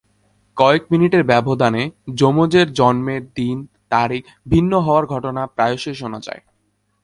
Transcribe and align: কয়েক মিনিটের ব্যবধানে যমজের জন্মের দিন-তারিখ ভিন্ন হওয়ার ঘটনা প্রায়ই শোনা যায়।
কয়েক 0.57 0.83
মিনিটের 0.91 1.23
ব্যবধানে 1.23 1.83
যমজের 2.15 2.67
জন্মের 2.73 3.21
দিন-তারিখ 3.35 4.23
ভিন্ন 4.47 4.71
হওয়ার 4.79 5.05
ঘটনা 5.05 5.41
প্রায়ই 5.47 5.95
শোনা 5.95 6.19
যায়। 6.19 6.41